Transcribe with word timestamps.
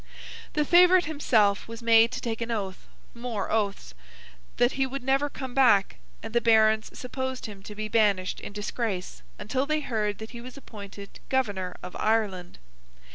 The 0.53 0.65
favourite 0.65 1.05
himself 1.05 1.67
was 1.67 1.83
made 1.83 2.09
to 2.13 2.21
take 2.21 2.41
an 2.41 2.49
oath 2.49 2.87
(more 3.13 3.51
oaths!) 3.51 3.93
that 4.57 4.71
he 4.71 4.87
would 4.87 5.03
never 5.03 5.29
come 5.29 5.53
back, 5.53 5.97
and 6.23 6.33
the 6.33 6.41
Barons 6.41 6.97
supposed 6.97 7.45
him 7.45 7.61
to 7.61 7.75
be 7.75 7.87
banished 7.87 8.39
in 8.39 8.51
disgrace, 8.51 9.21
until 9.37 9.67
they 9.67 9.81
heard 9.81 10.17
that 10.17 10.31
he 10.31 10.41
was 10.41 10.57
appointed 10.57 11.19
Governor 11.29 11.75
of 11.83 11.95
Ireland. 11.95 12.57